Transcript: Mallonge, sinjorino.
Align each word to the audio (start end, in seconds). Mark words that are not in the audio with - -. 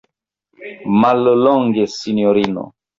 Mallonge, 1.03 1.85
sinjorino. 2.01 2.65